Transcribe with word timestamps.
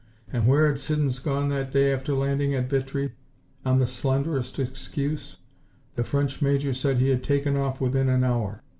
And 0.33 0.47
where 0.47 0.65
had 0.65 0.79
Siddons 0.79 1.19
gone 1.19 1.49
that 1.49 1.71
day 1.71 1.93
after 1.93 2.15
landing 2.15 2.55
at 2.55 2.71
Vitry 2.71 3.13
on 3.63 3.77
the 3.77 3.85
slenderest 3.85 4.57
excuse? 4.57 5.37
The 5.93 6.03
French 6.03 6.41
Major 6.41 6.73
said 6.73 6.97
he 6.97 7.09
had 7.09 7.23
taken 7.23 7.55
off 7.55 7.79
within 7.79 8.09
an 8.09 8.23
hour. 8.23 8.63